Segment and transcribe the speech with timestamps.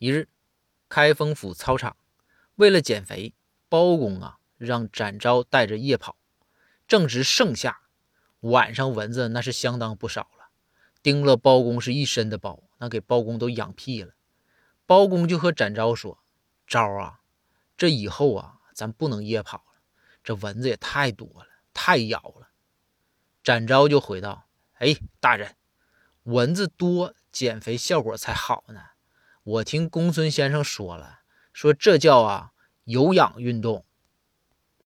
[0.00, 0.30] 一日，
[0.88, 1.94] 开封府操场，
[2.54, 3.34] 为了减肥，
[3.68, 6.16] 包公啊让展昭带着夜跑。
[6.88, 7.82] 正值盛夏，
[8.40, 10.48] 晚上蚊子那是相当不少了，
[11.02, 14.14] 叮了包公是一身的包，那给包公都养屁了。
[14.86, 16.24] 包公就和展昭说
[16.66, 17.20] ：“昭啊，
[17.76, 19.82] 这以后啊，咱不能夜跑了，
[20.24, 22.48] 这蚊子也太多了，太咬了。”
[23.44, 24.48] 展昭就回道
[24.80, 25.56] ：“哎，大人，
[26.22, 28.80] 蚊子多，减肥效果才好呢。
[29.50, 31.22] 我听公孙先生说了，
[31.52, 32.50] 说这叫啊
[32.84, 33.84] 有氧运动。”